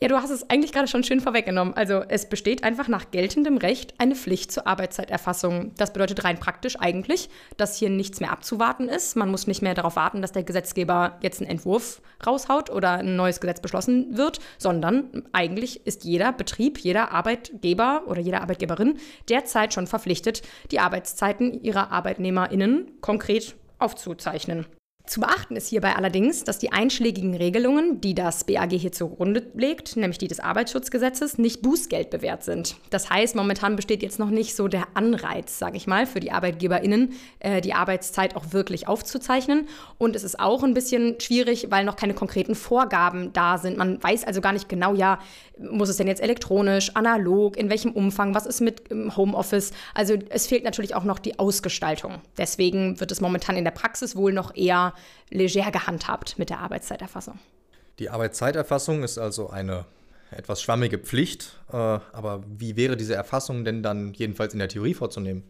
Ja, 0.00 0.06
du 0.06 0.16
hast 0.16 0.30
es 0.30 0.48
eigentlich 0.48 0.72
gerade 0.72 0.86
schon 0.86 1.02
schön 1.02 1.20
vorweggenommen. 1.20 1.74
Also 1.74 2.04
es 2.08 2.28
besteht 2.28 2.62
einfach 2.62 2.86
nach 2.86 3.10
geltendem 3.10 3.56
Recht 3.56 3.94
eine 3.98 4.14
Pflicht 4.14 4.52
zur 4.52 4.66
Arbeitszeiterfassung. 4.66 5.72
Das 5.76 5.92
bedeutet 5.92 6.22
rein 6.22 6.38
praktisch 6.38 6.78
eigentlich, 6.78 7.28
dass 7.56 7.76
hier 7.76 7.90
nichts 7.90 8.20
mehr 8.20 8.30
abzuwarten 8.30 8.88
ist. 8.88 9.16
Man 9.16 9.28
muss 9.28 9.48
nicht 9.48 9.60
mehr 9.60 9.74
darauf 9.74 9.96
warten, 9.96 10.22
dass 10.22 10.30
der 10.30 10.44
Gesetzgeber 10.44 11.18
jetzt 11.20 11.40
einen 11.40 11.50
Entwurf 11.50 12.00
raushaut 12.24 12.70
oder 12.70 12.98
ein 12.98 13.16
neues 13.16 13.40
Gesetz 13.40 13.60
beschlossen 13.60 14.16
wird, 14.16 14.38
sondern 14.56 15.24
eigentlich 15.32 15.84
ist 15.84 16.04
jeder 16.04 16.32
Betrieb, 16.32 16.78
jeder 16.78 17.10
Arbeitgeber 17.10 18.02
oder 18.06 18.20
jede 18.20 18.40
Arbeitgeberin 18.40 18.98
derzeit 19.28 19.74
schon 19.74 19.88
verpflichtet, 19.88 20.42
die 20.70 20.78
Arbeitszeiten 20.78 21.60
ihrer 21.64 21.90
ArbeitnehmerInnen 21.90 23.00
konkret 23.00 23.56
aufzuzeichnen. 23.80 24.66
Zu 25.08 25.20
beachten 25.20 25.56
ist 25.56 25.68
hierbei 25.68 25.96
allerdings, 25.96 26.44
dass 26.44 26.58
die 26.58 26.70
einschlägigen 26.70 27.34
Regelungen, 27.34 27.98
die 28.02 28.14
das 28.14 28.44
BAG 28.44 28.72
hier 28.72 28.92
zugrunde 28.92 29.46
legt, 29.54 29.96
nämlich 29.96 30.18
die 30.18 30.28
des 30.28 30.38
Arbeitsschutzgesetzes, 30.38 31.38
nicht 31.38 31.62
bußgeldbewehrt 31.62 32.44
sind. 32.44 32.76
Das 32.90 33.08
heißt, 33.08 33.34
momentan 33.34 33.74
besteht 33.74 34.02
jetzt 34.02 34.18
noch 34.18 34.28
nicht 34.28 34.54
so 34.54 34.68
der 34.68 34.86
Anreiz, 34.92 35.58
sage 35.58 35.78
ich 35.78 35.86
mal, 35.86 36.04
für 36.04 36.20
die 36.20 36.30
ArbeitgeberInnen, 36.30 37.14
äh, 37.40 37.62
die 37.62 37.72
Arbeitszeit 37.72 38.36
auch 38.36 38.52
wirklich 38.52 38.86
aufzuzeichnen. 38.86 39.66
Und 39.96 40.14
es 40.14 40.24
ist 40.24 40.38
auch 40.38 40.62
ein 40.62 40.74
bisschen 40.74 41.18
schwierig, 41.20 41.68
weil 41.70 41.86
noch 41.86 41.96
keine 41.96 42.12
konkreten 42.12 42.54
Vorgaben 42.54 43.32
da 43.32 43.56
sind. 43.56 43.78
Man 43.78 44.02
weiß 44.02 44.24
also 44.24 44.42
gar 44.42 44.52
nicht 44.52 44.68
genau, 44.68 44.92
ja, 44.92 45.20
muss 45.58 45.88
es 45.88 45.96
denn 45.96 46.06
jetzt 46.06 46.22
elektronisch, 46.22 46.94
analog, 46.94 47.56
in 47.56 47.70
welchem 47.70 47.92
Umfang, 47.92 48.34
was 48.34 48.44
ist 48.44 48.60
mit 48.60 48.82
Homeoffice? 49.16 49.72
Also 49.94 50.16
es 50.28 50.46
fehlt 50.46 50.64
natürlich 50.64 50.94
auch 50.94 51.04
noch 51.04 51.18
die 51.18 51.38
Ausgestaltung. 51.38 52.20
Deswegen 52.36 53.00
wird 53.00 53.10
es 53.10 53.22
momentan 53.22 53.56
in 53.56 53.64
der 53.64 53.70
Praxis 53.70 54.14
wohl 54.14 54.34
noch 54.34 54.54
eher 54.54 54.92
leger 55.30 55.70
gehandhabt 55.70 56.38
mit 56.38 56.50
der 56.50 56.60
Arbeitszeiterfassung. 56.60 57.38
Die 57.98 58.10
Arbeitszeiterfassung 58.10 59.02
ist 59.02 59.18
also 59.18 59.50
eine 59.50 59.84
etwas 60.30 60.62
schwammige 60.62 60.98
Pflicht. 60.98 61.58
Äh, 61.72 61.76
aber 61.76 62.42
wie 62.46 62.76
wäre 62.76 62.96
diese 62.96 63.14
Erfassung 63.14 63.64
denn 63.64 63.82
dann 63.82 64.12
jedenfalls 64.14 64.52
in 64.52 64.58
der 64.58 64.68
Theorie 64.68 64.94
vorzunehmen? 64.94 65.42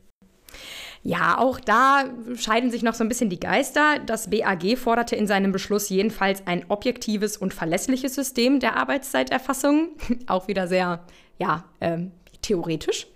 Ja, 1.02 1.38
auch 1.38 1.60
da 1.60 2.04
scheiden 2.36 2.70
sich 2.70 2.82
noch 2.82 2.94
so 2.94 3.04
ein 3.04 3.08
bisschen 3.08 3.30
die 3.30 3.38
Geister. 3.38 3.98
Das 4.04 4.30
BAG 4.30 4.76
forderte 4.76 5.14
in 5.14 5.26
seinem 5.26 5.52
Beschluss 5.52 5.88
jedenfalls 5.88 6.46
ein 6.46 6.64
objektives 6.68 7.36
und 7.36 7.54
verlässliches 7.54 8.14
System 8.14 8.60
der 8.60 8.76
Arbeitszeiterfassung. 8.76 9.90
auch 10.26 10.48
wieder 10.48 10.66
sehr, 10.66 11.04
ja, 11.38 11.64
ähm, 11.80 12.12
theoretisch. 12.42 13.06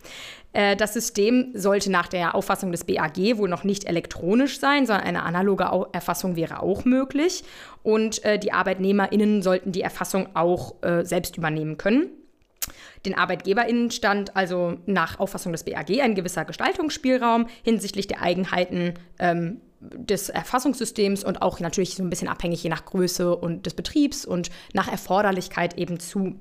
Äh, 0.52 0.76
das 0.76 0.92
System 0.92 1.52
sollte 1.54 1.90
nach 1.90 2.08
der 2.08 2.34
Auffassung 2.34 2.72
des 2.72 2.84
BAG 2.84 3.16
wohl 3.36 3.48
noch 3.48 3.64
nicht 3.64 3.84
elektronisch 3.84 4.60
sein, 4.60 4.86
sondern 4.86 5.06
eine 5.06 5.22
analoge 5.22 5.68
Erfassung 5.92 6.36
wäre 6.36 6.62
auch 6.62 6.84
möglich. 6.84 7.44
Und 7.82 8.24
äh, 8.24 8.38
die 8.38 8.52
ArbeitnehmerInnen 8.52 9.42
sollten 9.42 9.72
die 9.72 9.82
Erfassung 9.82 10.28
auch 10.34 10.82
äh, 10.82 11.04
selbst 11.04 11.36
übernehmen 11.36 11.78
können. 11.78 12.10
Den 13.04 13.16
ArbeitgeberInnen 13.16 13.90
stand 13.90 14.36
also 14.36 14.78
nach 14.86 15.18
Auffassung 15.18 15.52
des 15.52 15.64
BAG 15.64 15.90
ein 16.00 16.14
gewisser 16.14 16.44
Gestaltungsspielraum 16.44 17.46
hinsichtlich 17.64 18.06
der 18.06 18.22
Eigenheiten 18.22 18.94
ähm, 19.18 19.60
des 19.80 20.28
Erfassungssystems 20.28 21.24
und 21.24 21.42
auch 21.42 21.58
natürlich 21.58 21.96
so 21.96 22.04
ein 22.04 22.10
bisschen 22.10 22.28
abhängig 22.28 22.62
je 22.62 22.70
nach 22.70 22.84
Größe 22.84 23.34
und 23.34 23.66
des 23.66 23.74
Betriebs 23.74 24.24
und 24.24 24.50
nach 24.72 24.90
Erforderlichkeit 24.90 25.76
eben 25.76 25.98
zu. 25.98 26.36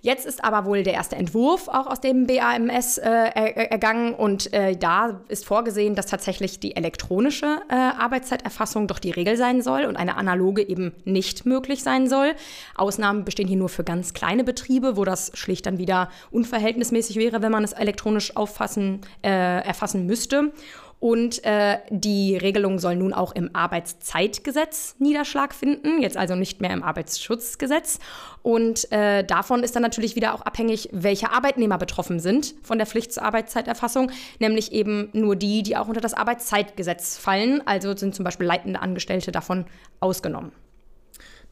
Jetzt 0.00 0.26
ist 0.26 0.44
aber 0.44 0.66
wohl 0.66 0.82
der 0.82 0.94
erste 0.94 1.16
Entwurf 1.16 1.68
auch 1.68 1.86
aus 1.86 2.00
dem 2.00 2.26
BAMS 2.26 2.98
äh, 2.98 3.08
ergangen 3.08 4.14
und 4.14 4.52
äh, 4.52 4.76
da 4.76 5.20
ist 5.28 5.44
vorgesehen, 5.44 5.94
dass 5.94 6.06
tatsächlich 6.06 6.60
die 6.60 6.76
elektronische 6.76 7.60
äh, 7.68 7.74
Arbeitszeiterfassung 7.74 8.86
doch 8.86 8.98
die 8.98 9.10
Regel 9.10 9.36
sein 9.36 9.62
soll 9.62 9.84
und 9.84 9.96
eine 9.96 10.16
analoge 10.16 10.66
eben 10.68 10.92
nicht 11.04 11.46
möglich 11.46 11.82
sein 11.82 12.08
soll. 12.08 12.34
Ausnahmen 12.76 13.24
bestehen 13.24 13.48
hier 13.48 13.56
nur 13.56 13.68
für 13.68 13.84
ganz 13.84 14.14
kleine 14.14 14.44
Betriebe, 14.44 14.96
wo 14.96 15.04
das 15.04 15.32
schlicht 15.34 15.66
dann 15.66 15.78
wieder 15.78 16.10
unverhältnismäßig 16.30 17.16
wäre, 17.16 17.42
wenn 17.42 17.52
man 17.52 17.64
es 17.64 17.72
elektronisch 17.72 18.36
auffassen, 18.36 19.00
äh, 19.22 19.28
erfassen 19.64 20.06
müsste. 20.06 20.52
Und 20.98 21.44
äh, 21.44 21.78
die 21.90 22.36
Regelung 22.36 22.78
soll 22.78 22.96
nun 22.96 23.12
auch 23.12 23.32
im 23.32 23.54
Arbeitszeitgesetz 23.54 24.96
Niederschlag 24.98 25.54
finden, 25.54 26.00
jetzt 26.00 26.16
also 26.16 26.34
nicht 26.34 26.60
mehr 26.60 26.72
im 26.72 26.82
Arbeitsschutzgesetz. 26.82 27.98
Und 28.42 28.90
äh, 28.92 29.22
davon 29.22 29.62
ist 29.62 29.76
dann 29.76 29.82
natürlich 29.82 30.16
wieder 30.16 30.34
auch 30.34 30.40
abhängig, 30.40 30.88
welche 30.92 31.30
Arbeitnehmer 31.30 31.76
betroffen 31.76 32.18
sind 32.18 32.54
von 32.62 32.78
der 32.78 32.86
Pflicht 32.86 33.12
zur 33.12 33.24
Arbeitszeiterfassung, 33.24 34.10
nämlich 34.38 34.72
eben 34.72 35.10
nur 35.12 35.36
die, 35.36 35.62
die 35.62 35.76
auch 35.76 35.88
unter 35.88 36.00
das 36.00 36.14
Arbeitszeitgesetz 36.14 37.18
fallen. 37.18 37.62
Also 37.66 37.94
sind 37.94 38.14
zum 38.14 38.24
Beispiel 38.24 38.46
leitende 38.46 38.80
Angestellte 38.80 39.32
davon 39.32 39.66
ausgenommen. 40.00 40.52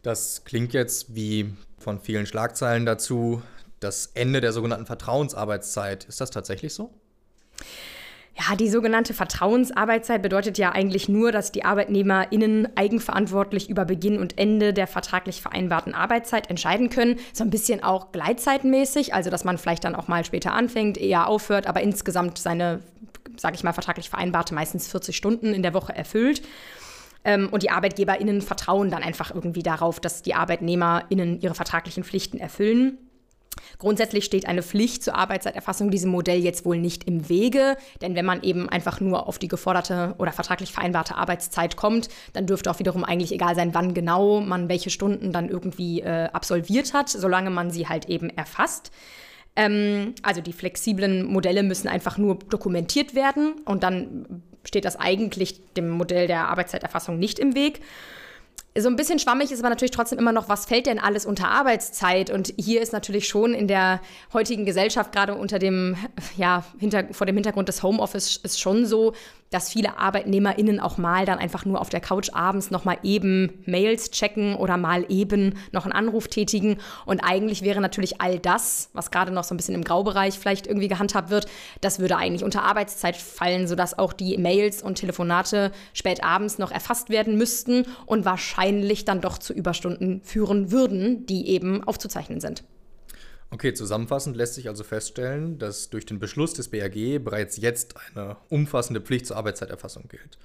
Das 0.03 0.45
klingt 0.45 0.73
jetzt 0.73 1.15
wie 1.15 1.53
von 1.79 2.01
vielen 2.01 2.27
Schlagzeilen 2.27 2.87
dazu 2.87 3.43
das 3.81 4.07
Ende 4.15 4.41
der 4.41 4.53
sogenannten 4.53 4.87
Vertrauensarbeitszeit. 4.87 6.05
Ist 6.05 6.21
das 6.21 6.31
tatsächlich 6.31 6.73
so? 6.73 6.91
Ja, 8.37 8.57
die 8.57 8.69
sogenannte 8.69 9.15
Vertrauensarbeitszeit 9.15 10.21
bedeutet 10.21 10.59
ja 10.59 10.73
eigentlich 10.73 11.09
nur, 11.09 11.31
dass 11.31 11.53
die 11.53 11.65
ArbeitnehmerInnen 11.65 12.77
eigenverantwortlich 12.77 13.71
über 13.71 13.85
Beginn 13.85 14.19
und 14.19 14.37
Ende 14.39 14.73
der 14.73 14.89
vertraglich 14.89 15.41
vereinbarten 15.41 15.95
Arbeitszeit 15.95 16.51
entscheiden 16.51 16.91
können. 16.91 17.21
So 17.33 17.45
ein 17.45 17.51
bisschen 17.51 17.85
auch 17.85 18.11
gleitzeitmäßig, 18.11 19.15
also 19.15 19.31
dass 19.31 19.45
man 19.45 19.57
vielleicht 19.57 19.85
dann 19.85 19.95
auch 19.95 20.09
mal 20.09 20.25
später 20.25 20.53
anfängt, 20.53 20.99
eher 20.99 21.29
aufhört, 21.29 21.69
aber 21.69 21.81
insgesamt 21.83 22.39
seine, 22.39 22.81
sage 23.37 23.55
ich 23.55 23.63
mal, 23.63 23.73
vertraglich 23.73 24.11
vereinbarte 24.11 24.53
meistens 24.53 24.89
40 24.89 25.17
Stunden 25.17 25.55
in 25.55 25.63
der 25.63 25.73
Woche 25.73 25.95
erfüllt. 25.95 26.43
Ähm, 27.25 27.49
und 27.53 27.63
die 27.63 27.71
ArbeitgeberInnen 27.71 28.43
vertrauen 28.43 28.91
dann 28.91 29.05
einfach 29.05 29.33
irgendwie 29.33 29.63
darauf, 29.63 30.01
dass 30.01 30.23
die 30.23 30.35
ArbeitnehmerInnen 30.35 31.41
ihre 31.41 31.55
vertraglichen 31.55 32.03
Pflichten 32.03 32.39
erfüllen. 32.39 32.99
Grundsätzlich 33.79 34.25
steht 34.25 34.47
eine 34.47 34.63
Pflicht 34.63 35.03
zur 35.03 35.15
Arbeitszeiterfassung 35.15 35.91
diesem 35.91 36.11
Modell 36.11 36.39
jetzt 36.39 36.65
wohl 36.65 36.79
nicht 36.79 37.05
im 37.05 37.29
Wege, 37.29 37.77
denn 38.01 38.15
wenn 38.15 38.25
man 38.25 38.43
eben 38.43 38.69
einfach 38.69 39.01
nur 39.01 39.29
auf 39.29 39.39
die 39.39 39.49
geforderte 39.49 40.15
oder 40.19 40.33
vertraglich 40.33 40.73
vereinbarte 40.73 41.17
Arbeitszeit 41.17 41.77
kommt, 41.77 42.09
dann 42.33 42.47
dürfte 42.47 42.71
auch 42.71 42.79
wiederum 42.79 43.05
eigentlich 43.05 43.33
egal 43.33 43.55
sein, 43.55 43.75
wann 43.75 43.95
genau 43.95 44.41
man 44.41 44.69
welche 44.69 44.91
Stunden 44.91 45.33
dann 45.33 45.49
irgendwie 45.49 46.01
äh, 46.01 46.29
absolviert 46.33 46.93
hat, 46.93 47.09
solange 47.09 47.51
man 47.51 47.71
sie 47.71 47.89
halt 47.89 48.09
eben 48.09 48.31
erfasst. 48.31 48.91
Ähm, 49.57 50.15
also 50.23 50.41
die 50.41 50.53
flexiblen 50.53 51.25
Modelle 51.25 51.63
müssen 51.63 51.89
einfach 51.89 52.19
nur 52.19 52.39
dokumentiert 52.51 53.15
werden 53.15 53.55
und 53.65 53.83
dann 53.83 54.43
steht 54.65 54.85
das 54.85 54.97
eigentlich 54.97 55.61
dem 55.75 55.91
Modell 55.91 56.27
der 56.27 56.49
Arbeitszeiterfassung 56.49 57.19
nicht 57.19 57.39
im 57.39 57.55
Weg. 57.55 57.81
So 58.77 58.89
ein 58.89 58.97
bisschen 58.97 59.21
schwammig 59.21 59.53
ist 59.53 59.61
aber 59.61 59.69
natürlich 59.69 59.93
trotzdem 59.93 60.19
immer 60.19 60.33
noch, 60.33 60.49
was 60.49 60.67
fällt 60.67 60.87
denn 60.87 60.99
alles 60.99 61.27
unter 61.27 61.49
Arbeitszeit? 61.49 62.31
Und 62.31 62.53
hier 62.59 62.83
ist 62.83 62.93
natürlich 62.93 63.29
schon 63.29 63.55
in 63.55 63.69
der 63.69 64.01
heutigen 64.33 64.65
Gesellschaft, 64.65 65.13
gerade 65.13 65.37
unter 65.37 65.61
dem, 65.61 65.97
ja, 66.37 66.65
hinter, 66.81 67.05
vor 67.13 67.27
dem 67.27 67.37
Hintergrund 67.37 67.69
des 67.69 67.85
Homeoffice, 67.85 68.41
ist 68.43 68.61
schon 68.61 68.85
so, 68.85 69.15
dass 69.55 69.71
viele 69.71 69.99
ArbeitnehmerInnen 69.99 70.81
auch 70.81 70.99
mal 70.99 71.27
dann 71.27 71.39
einfach 71.39 71.65
nur 71.65 71.81
auf 71.81 71.89
der 71.89 72.01
Couch 72.01 72.31
abends 72.33 72.73
nochmal 72.73 72.99
eben 73.05 73.63
Mails 73.67 74.11
checken 74.11 74.57
oder 74.57 74.77
mal 74.77 75.07
eben 75.09 75.55
noch 75.71 75.85
einen 75.85 75.93
Anruf 75.93 76.27
tätigen. 76.27 76.79
Und 77.07 77.21
eigentlich 77.21 77.63
wäre 77.63 77.81
natürlich 77.81 78.21
all 78.21 78.41
das, 78.41 78.91
was 78.95 79.13
gerade 79.13 79.31
noch 79.31 79.45
so 79.45 79.55
ein 79.55 79.57
bisschen 79.57 79.77
im 79.77 79.85
Graubereich 79.85 80.41
vielleicht 80.41 80.67
irgendwie 80.67 80.89
gehandhabt 80.89 81.31
wird, 81.31 81.47
das 81.81 82.01
würde 82.01 82.17
eigentlich 82.17 82.43
unter 82.43 82.65
Arbeitszeit 82.65 83.17
fallen, 83.17 83.69
sodass 83.69 83.97
auch 83.97 84.13
die 84.13 84.37
Mails 84.39 84.83
und 84.83 84.97
Telefonate 84.97 85.71
spät 85.93 86.25
abends 86.25 86.59
noch 86.59 86.73
erfasst 86.73 87.09
werden 87.09 87.39
müssten 87.39 87.87
und 88.07 88.25
wahrscheinlich 88.25 89.05
dann 89.05 89.21
doch 89.21 89.39
zu 89.39 89.53
Überstunden 89.53 90.21
führen 90.25 90.73
würden, 90.73 91.27
die 91.27 91.47
eben 91.49 91.85
aufzuzeichnen 91.85 92.41
sind. 92.41 92.65
Okay, 93.55 93.73
zusammenfassend 93.73 94.37
lässt 94.37 94.55
sich 94.55 94.67
also 94.67 94.83
feststellen, 94.83 95.61
dass 95.61 95.89
durch 95.89 96.05
den 96.05 96.19
Beschluss 96.19 96.55
des 96.55 96.71
BAG 96.71 97.23
bereits 97.23 97.57
jetzt 97.57 97.95
eine 98.11 98.37
umfassende 98.49 99.01
Pflicht 99.01 99.27
zur 99.27 99.37
Arbeitszeiterfassung 99.37 100.09
gilt. 100.09 100.39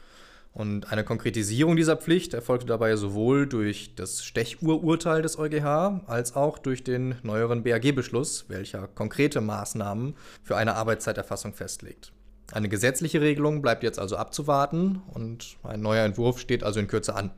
Und 0.53 0.91
eine 0.91 1.03
Konkretisierung 1.03 1.75
dieser 1.75 1.97
Pflicht 1.97 2.35
erfolgte 2.35 2.67
dabei 2.67 2.95
sowohl 2.97 3.47
durch 3.47 3.95
das 3.95 4.23
Stechuhrurteil 4.23 5.23
des 5.23 5.39
EuGH 5.39 6.03
als 6.05 6.35
auch 6.35 6.59
durch 6.59 6.83
den 6.83 7.15
neueren 7.23 7.63
BAG-Beschluss, 7.63 8.45
welcher 8.47 8.87
konkrete 8.87 9.41
Maßnahmen 9.41 10.13
für 10.43 10.55
eine 10.55 10.75
Arbeitszeiterfassung 10.75 11.55
festlegt. 11.55 12.11
Eine 12.51 12.69
gesetzliche 12.69 13.21
Regelung 13.21 13.63
bleibt 13.63 13.81
jetzt 13.81 13.97
also 13.97 14.17
abzuwarten 14.17 15.01
und 15.15 15.57
ein 15.63 15.81
neuer 15.81 16.05
Entwurf 16.05 16.37
steht 16.37 16.63
also 16.63 16.79
in 16.79 16.85
Kürze 16.85 17.15
an. 17.15 17.31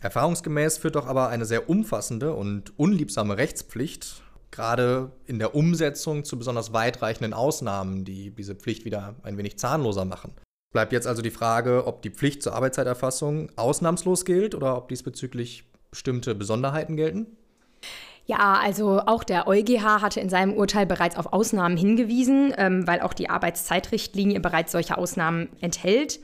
Erfahrungsgemäß 0.00 0.76
führt 0.76 0.96
doch 0.96 1.06
aber 1.06 1.30
eine 1.30 1.46
sehr 1.46 1.70
umfassende 1.70 2.34
und 2.34 2.78
unliebsame 2.78 3.38
Rechtspflicht 3.38 4.23
gerade 4.54 5.10
in 5.26 5.40
der 5.40 5.54
Umsetzung 5.54 6.24
zu 6.24 6.38
besonders 6.38 6.72
weitreichenden 6.72 7.34
Ausnahmen, 7.34 8.04
die 8.04 8.30
diese 8.30 8.54
Pflicht 8.54 8.84
wieder 8.84 9.16
ein 9.24 9.36
wenig 9.36 9.58
zahnloser 9.58 10.04
machen. 10.04 10.32
Bleibt 10.72 10.92
jetzt 10.92 11.06
also 11.06 11.22
die 11.22 11.30
Frage, 11.30 11.86
ob 11.86 12.02
die 12.02 12.10
Pflicht 12.10 12.42
zur 12.42 12.54
Arbeitszeiterfassung 12.54 13.50
ausnahmslos 13.56 14.24
gilt 14.24 14.54
oder 14.54 14.76
ob 14.76 14.88
diesbezüglich 14.88 15.64
bestimmte 15.90 16.34
Besonderheiten 16.34 16.96
gelten? 16.96 17.26
Ja, 18.26 18.58
also 18.62 19.00
auch 19.00 19.24
der 19.24 19.46
EuGH 19.46 20.00
hatte 20.00 20.20
in 20.20 20.30
seinem 20.30 20.54
Urteil 20.54 20.86
bereits 20.86 21.16
auf 21.16 21.32
Ausnahmen 21.32 21.76
hingewiesen, 21.76 22.54
ähm, 22.56 22.86
weil 22.86 23.00
auch 23.00 23.12
die 23.12 23.28
Arbeitszeitrichtlinie 23.28 24.40
bereits 24.40 24.72
solche 24.72 24.96
Ausnahmen 24.96 25.48
enthält. 25.60 26.20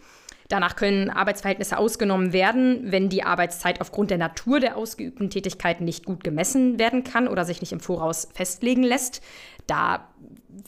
Danach 0.51 0.75
können 0.75 1.11
Arbeitsverhältnisse 1.11 1.79
ausgenommen 1.79 2.33
werden, 2.33 2.91
wenn 2.91 3.09
die 3.09 3.23
Arbeitszeit 3.23 3.81
aufgrund 3.81 4.11
der 4.11 4.19
Natur 4.19 4.59
der 4.59 4.77
ausgeübten 4.77 5.31
Tätigkeit 5.31 5.81
nicht 5.81 6.05
gut 6.05 6.25
gemessen 6.25 6.81
werden 6.81 7.05
kann 7.05 7.29
oder 7.29 7.45
sich 7.45 7.61
nicht 7.61 7.71
im 7.71 7.79
Voraus 7.79 8.29
festlegen 8.35 8.83
lässt. 8.83 9.23
Da 9.71 10.09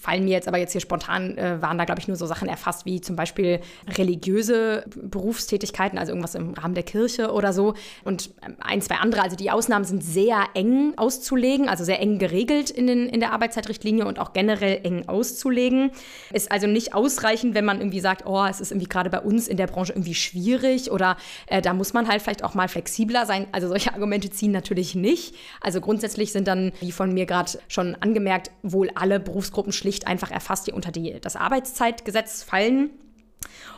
fallen 0.01 0.25
mir 0.25 0.31
jetzt 0.31 0.49
aber 0.49 0.59
jetzt 0.59 0.73
hier 0.73 0.81
spontan, 0.81 1.37
äh, 1.37 1.61
waren 1.61 1.77
da, 1.77 1.85
glaube 1.85 2.01
ich, 2.01 2.09
nur 2.09 2.17
so 2.17 2.27
Sachen 2.27 2.49
erfasst, 2.49 2.87
wie 2.87 3.01
zum 3.01 3.17
Beispiel 3.17 3.61
religiöse 3.97 4.85
Berufstätigkeiten, 4.97 5.99
also 5.99 6.13
irgendwas 6.13 6.37
im 6.37 6.55
Rahmen 6.55 6.75
der 6.75 6.85
Kirche 6.85 7.33
oder 7.33 7.53
so. 7.53 7.75
Und 8.05 8.31
ähm, 8.45 8.57
ein, 8.61 8.81
zwei 8.81 8.97
andere. 8.97 9.23
Also 9.23 9.37
die 9.37 9.51
Ausnahmen 9.51 9.85
sind 9.85 10.03
sehr 10.05 10.45
eng 10.55 10.95
auszulegen, 10.97 11.69
also 11.69 11.85
sehr 11.85 12.01
eng 12.01 12.19
geregelt 12.19 12.71
in, 12.71 12.87
den, 12.87 13.09
in 13.09 13.21
der 13.21 13.33
Arbeitszeitrichtlinie 13.33 14.07
und 14.07 14.19
auch 14.19 14.33
generell 14.33 14.81
eng 14.85 15.09
auszulegen. 15.09 15.91
Ist 16.33 16.51
also 16.51 16.67
nicht 16.67 16.95
ausreichend, 16.95 17.55
wenn 17.55 17.65
man 17.65 17.79
irgendwie 17.79 18.01
sagt, 18.01 18.25
oh, 18.25 18.45
es 18.45 18.61
ist 18.61 18.71
irgendwie 18.71 18.89
gerade 18.89 19.11
bei 19.11 19.21
uns 19.21 19.49
in 19.49 19.57
der 19.57 19.67
Branche 19.67 19.93
irgendwie 19.93 20.15
schwierig 20.15 20.91
oder 20.91 21.17
äh, 21.47 21.61
da 21.61 21.75
muss 21.75 21.93
man 21.93 22.09
halt 22.09 22.23
vielleicht 22.23 22.45
auch 22.45 22.55
mal 22.55 22.69
flexibler 22.69 23.27
sein. 23.27 23.47
Also 23.53 23.69
solche 23.69 23.93
Argumente 23.93 24.31
ziehen 24.31 24.53
natürlich 24.53 24.95
nicht. 24.95 25.35
Also 25.61 25.81
grundsätzlich 25.81 26.33
sind 26.33 26.49
dann, 26.49 26.73
wie 26.81 26.93
von 26.93 27.13
mir 27.13 27.27
gerade 27.27 27.53
schon 27.69 27.97
angemerkt, 27.97 28.51
wohl 28.63 28.91
alle 28.97 29.21
Berufsgruppen 29.21 29.73
schlicht 29.73 30.07
einfach 30.07 30.31
erfasst, 30.31 30.67
die 30.67 30.73
unter 30.73 30.93
die, 30.93 31.21
das 31.21 31.37
Arbeitszeitgesetz 31.37 32.43
fallen. 32.43 32.91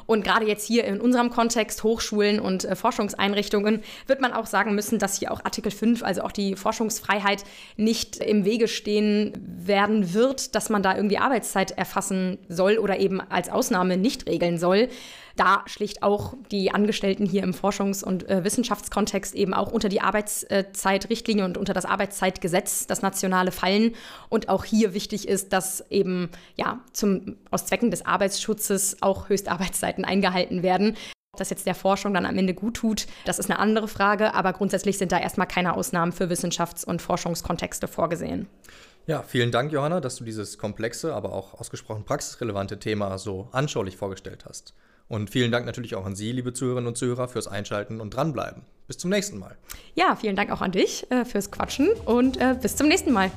Und 0.06 0.24
gerade 0.24 0.46
jetzt 0.46 0.66
hier 0.66 0.84
in 0.84 1.00
unserem 1.00 1.30
Kontext, 1.30 1.82
Hochschulen 1.82 2.38
und 2.38 2.64
äh, 2.64 2.76
Forschungseinrichtungen, 2.76 3.80
wird 4.06 4.20
man 4.20 4.32
auch 4.32 4.46
sagen 4.46 4.74
müssen, 4.74 4.98
dass 4.98 5.18
hier 5.18 5.32
auch 5.32 5.44
Artikel 5.44 5.72
5, 5.72 6.02
also 6.02 6.22
auch 6.22 6.32
die 6.32 6.56
Forschungsfreiheit, 6.56 7.44
nicht 7.76 8.18
im 8.18 8.44
Wege 8.44 8.68
stehen 8.68 9.32
werden 9.42 10.12
wird, 10.12 10.54
dass 10.54 10.68
man 10.68 10.82
da 10.82 10.94
irgendwie 10.94 11.18
Arbeitszeit 11.18 11.70
erfassen 11.70 12.38
soll 12.48 12.78
oder 12.78 12.98
eben 12.98 13.20
als 13.20 13.48
Ausnahme 13.48 13.96
nicht 13.96 14.28
regeln 14.28 14.58
soll 14.58 14.88
da 15.36 15.62
schlicht 15.66 16.02
auch 16.02 16.34
die 16.50 16.70
Angestellten 16.70 17.26
hier 17.26 17.42
im 17.42 17.52
Forschungs- 17.52 18.04
und 18.04 18.28
äh, 18.28 18.44
Wissenschaftskontext 18.44 19.34
eben 19.34 19.54
auch 19.54 19.72
unter 19.72 19.88
die 19.88 20.00
Arbeitszeitrichtlinie 20.00 21.44
und 21.44 21.58
unter 21.58 21.74
das 21.74 21.84
Arbeitszeitgesetz, 21.84 22.86
das 22.86 23.02
nationale 23.02 23.50
fallen. 23.50 23.94
Und 24.28 24.48
auch 24.48 24.64
hier 24.64 24.94
wichtig 24.94 25.28
ist, 25.28 25.52
dass 25.52 25.84
eben 25.90 26.30
ja 26.56 26.80
zum, 26.92 27.36
aus 27.50 27.66
Zwecken 27.66 27.90
des 27.90 28.06
Arbeitsschutzes 28.06 28.98
auch 29.00 29.28
Höchstarbeitszeiten 29.28 30.04
eingehalten 30.04 30.62
werden. 30.62 30.96
Ob 31.32 31.38
das 31.38 31.50
jetzt 31.50 31.66
der 31.66 31.74
Forschung 31.74 32.14
dann 32.14 32.26
am 32.26 32.38
Ende 32.38 32.54
gut 32.54 32.74
tut, 32.74 33.06
das 33.24 33.40
ist 33.40 33.50
eine 33.50 33.58
andere 33.58 33.88
Frage, 33.88 34.34
aber 34.34 34.52
grundsätzlich 34.52 34.98
sind 34.98 35.10
da 35.10 35.18
erstmal 35.18 35.48
keine 35.48 35.74
Ausnahmen 35.74 36.12
für 36.12 36.30
Wissenschafts- 36.30 36.84
und 36.84 37.02
Forschungskontexte 37.02 37.88
vorgesehen. 37.88 38.46
Ja, 39.06 39.22
vielen 39.22 39.50
Dank, 39.50 39.72
Johanna, 39.72 40.00
dass 40.00 40.16
du 40.16 40.24
dieses 40.24 40.58
komplexe, 40.58 41.12
aber 41.12 41.32
auch 41.32 41.54
ausgesprochen 41.54 42.04
praxisrelevante 42.04 42.78
Thema 42.78 43.18
so 43.18 43.48
anschaulich 43.50 43.96
vorgestellt 43.96 44.44
hast. 44.48 44.74
Und 45.08 45.30
vielen 45.30 45.52
Dank 45.52 45.66
natürlich 45.66 45.94
auch 45.94 46.06
an 46.06 46.16
Sie, 46.16 46.32
liebe 46.32 46.52
Zuhörerinnen 46.52 46.88
und 46.88 46.96
Zuhörer, 46.96 47.28
fürs 47.28 47.46
Einschalten 47.46 48.00
und 48.00 48.10
dranbleiben. 48.10 48.62
Bis 48.86 48.98
zum 48.98 49.10
nächsten 49.10 49.38
Mal. 49.38 49.56
Ja, 49.94 50.16
vielen 50.16 50.36
Dank 50.36 50.50
auch 50.50 50.60
an 50.60 50.72
dich 50.72 51.10
äh, 51.10 51.24
fürs 51.24 51.50
Quatschen 51.50 51.90
und 52.04 52.38
äh, 52.38 52.56
bis 52.60 52.76
zum 52.76 52.88
nächsten 52.88 53.12
Mal. 53.12 53.30